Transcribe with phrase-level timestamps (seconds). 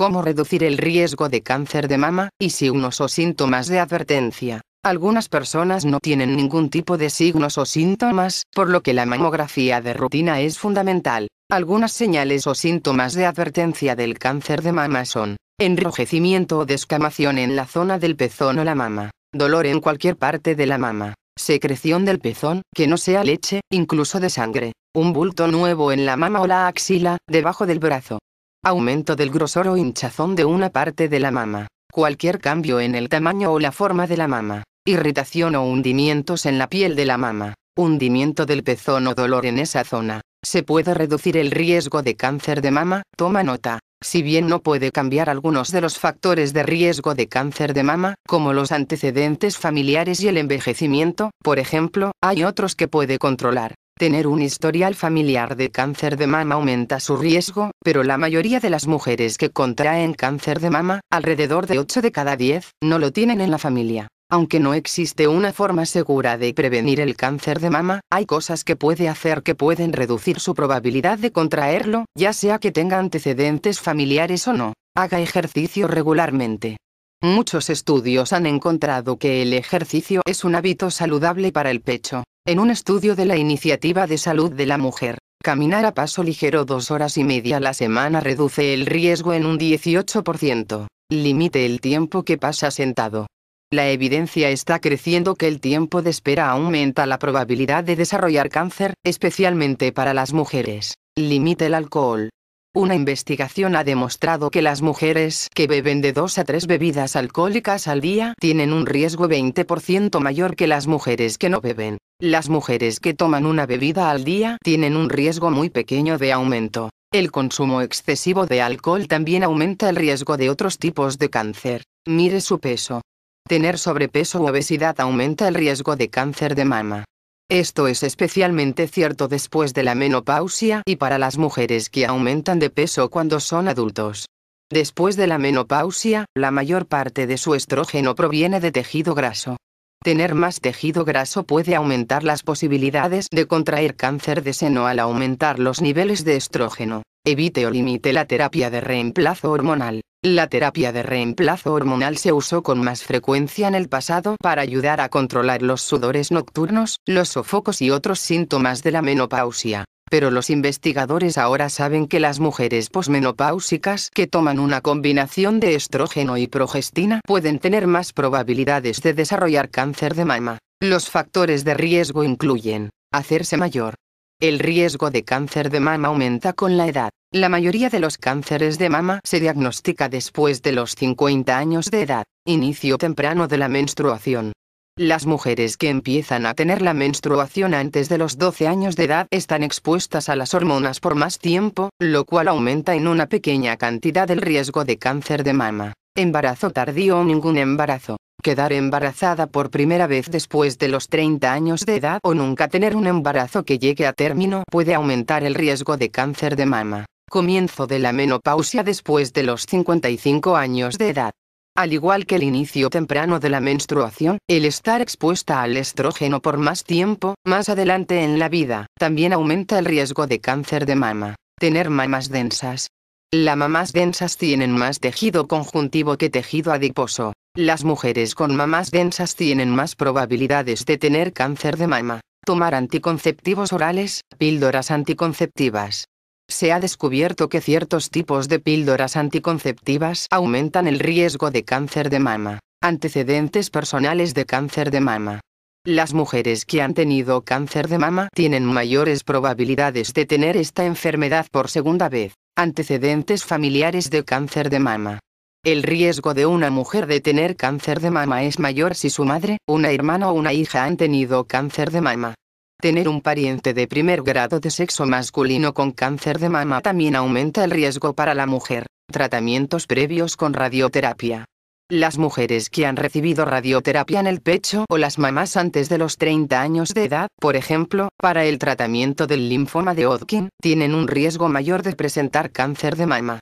[0.00, 4.62] cómo reducir el riesgo de cáncer de mama, y signos o síntomas de advertencia.
[4.82, 9.82] Algunas personas no tienen ningún tipo de signos o síntomas, por lo que la mamografía
[9.82, 11.28] de rutina es fundamental.
[11.50, 17.54] Algunas señales o síntomas de advertencia del cáncer de mama son enrojecimiento o descamación en
[17.54, 22.06] la zona del pezón o la mama, dolor en cualquier parte de la mama, secreción
[22.06, 26.40] del pezón, que no sea leche, incluso de sangre, un bulto nuevo en la mama
[26.40, 28.18] o la axila, debajo del brazo,
[28.62, 33.08] aumento del grosor o hinchazón de una parte de la mama, cualquier cambio en el
[33.08, 37.16] tamaño o la forma de la mama, irritación o hundimientos en la piel de la
[37.16, 40.20] mama, hundimiento del pezón o dolor en esa zona.
[40.44, 43.78] Se puede reducir el riesgo de cáncer de mama, toma nota.
[44.02, 48.14] Si bien no puede cambiar algunos de los factores de riesgo de cáncer de mama,
[48.26, 53.74] como los antecedentes familiares y el envejecimiento, por ejemplo, hay otros que puede controlar.
[54.00, 58.70] Tener un historial familiar de cáncer de mama aumenta su riesgo, pero la mayoría de
[58.70, 63.12] las mujeres que contraen cáncer de mama, alrededor de 8 de cada 10, no lo
[63.12, 64.08] tienen en la familia.
[64.30, 68.74] Aunque no existe una forma segura de prevenir el cáncer de mama, hay cosas que
[68.74, 74.48] puede hacer que pueden reducir su probabilidad de contraerlo, ya sea que tenga antecedentes familiares
[74.48, 74.72] o no.
[74.96, 76.78] Haga ejercicio regularmente.
[77.20, 82.24] Muchos estudios han encontrado que el ejercicio es un hábito saludable para el pecho.
[82.46, 86.64] En un estudio de la Iniciativa de Salud de la Mujer, caminar a paso ligero
[86.64, 90.86] dos horas y media a la semana reduce el riesgo en un 18%.
[91.10, 93.26] Limite el tiempo que pasa sentado.
[93.70, 98.94] La evidencia está creciendo que el tiempo de espera aumenta la probabilidad de desarrollar cáncer,
[99.04, 100.94] especialmente para las mujeres.
[101.18, 102.30] Limite el alcohol.
[102.72, 107.88] Una investigación ha demostrado que las mujeres que beben de 2 a 3 bebidas alcohólicas
[107.88, 111.98] al día tienen un riesgo 20% mayor que las mujeres que no beben.
[112.20, 116.90] Las mujeres que toman una bebida al día tienen un riesgo muy pequeño de aumento.
[117.12, 121.82] El consumo excesivo de alcohol también aumenta el riesgo de otros tipos de cáncer.
[122.06, 123.00] Mire su peso.
[123.48, 127.04] Tener sobrepeso u obesidad aumenta el riesgo de cáncer de mama.
[127.50, 132.70] Esto es especialmente cierto después de la menopausia y para las mujeres que aumentan de
[132.70, 134.26] peso cuando son adultos.
[134.70, 139.56] Después de la menopausia, la mayor parte de su estrógeno proviene de tejido graso.
[140.00, 145.58] Tener más tejido graso puede aumentar las posibilidades de contraer cáncer de seno al aumentar
[145.58, 147.02] los niveles de estrógeno.
[147.26, 150.02] Evite o limite la terapia de reemplazo hormonal.
[150.22, 155.00] La terapia de reemplazo hormonal se usó con más frecuencia en el pasado para ayudar
[155.00, 159.86] a controlar los sudores nocturnos, los sofocos y otros síntomas de la menopausia.
[160.10, 166.36] Pero los investigadores ahora saben que las mujeres posmenopáusicas que toman una combinación de estrógeno
[166.36, 170.58] y progestina pueden tener más probabilidades de desarrollar cáncer de mama.
[170.82, 173.94] Los factores de riesgo incluyen hacerse mayor,
[174.40, 177.10] el riesgo de cáncer de mama aumenta con la edad.
[177.30, 182.02] La mayoría de los cánceres de mama se diagnostica después de los 50 años de
[182.02, 184.52] edad, inicio temprano de la menstruación.
[184.96, 189.26] Las mujeres que empiezan a tener la menstruación antes de los 12 años de edad
[189.30, 194.30] están expuestas a las hormonas por más tiempo, lo cual aumenta en una pequeña cantidad
[194.30, 195.92] el riesgo de cáncer de mama.
[196.16, 201.86] Embarazo tardío o ningún embarazo quedar embarazada por primera vez después de los 30 años
[201.86, 205.96] de edad o nunca tener un embarazo que llegue a término puede aumentar el riesgo
[205.96, 207.06] de cáncer de mama.
[207.30, 211.32] Comienzo de la menopausia después de los 55 años de edad.
[211.76, 216.58] Al igual que el inicio temprano de la menstruación, el estar expuesta al estrógeno por
[216.58, 221.36] más tiempo, más adelante en la vida, también aumenta el riesgo de cáncer de mama.
[221.58, 222.88] Tener mamas densas.
[223.32, 227.32] Las mamás densas tienen más tejido conjuntivo que tejido adiposo.
[227.56, 232.20] Las mujeres con mamas densas tienen más probabilidades de tener cáncer de mama.
[232.46, 236.04] Tomar anticonceptivos orales, píldoras anticonceptivas.
[236.48, 242.20] Se ha descubierto que ciertos tipos de píldoras anticonceptivas aumentan el riesgo de cáncer de
[242.20, 242.60] mama.
[242.80, 245.40] Antecedentes personales de cáncer de mama.
[245.84, 251.46] Las mujeres que han tenido cáncer de mama tienen mayores probabilidades de tener esta enfermedad
[251.50, 252.34] por segunda vez.
[252.56, 255.18] Antecedentes familiares de cáncer de mama.
[255.62, 259.58] El riesgo de una mujer de tener cáncer de mama es mayor si su madre,
[259.68, 262.34] una hermana o una hija han tenido cáncer de mama.
[262.80, 267.62] Tener un pariente de primer grado de sexo masculino con cáncer de mama también aumenta
[267.62, 268.86] el riesgo para la mujer.
[269.12, 271.44] Tratamientos previos con radioterapia.
[271.90, 276.16] Las mujeres que han recibido radioterapia en el pecho o las mamás antes de los
[276.16, 281.06] 30 años de edad, por ejemplo, para el tratamiento del linfoma de Hodgkin, tienen un
[281.06, 283.40] riesgo mayor de presentar cáncer de mama.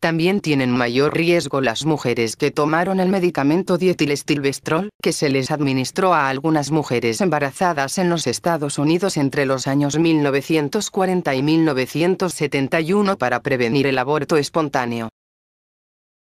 [0.00, 6.14] También tienen mayor riesgo las mujeres que tomaron el medicamento dietilestilbestrol, que se les administró
[6.14, 13.42] a algunas mujeres embarazadas en los Estados Unidos entre los años 1940 y 1971 para
[13.42, 15.10] prevenir el aborto espontáneo.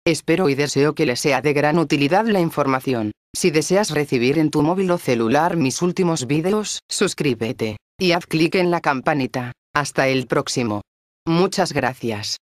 [0.04, 3.12] Espero y deseo que le sea de gran utilidad la información.
[3.32, 7.76] Si deseas recibir en tu móvil o celular mis últimos vídeos, suscríbete.
[8.00, 9.52] Y haz clic en la campanita.
[9.72, 10.80] Hasta el próximo.
[11.26, 12.38] Muchas gracias.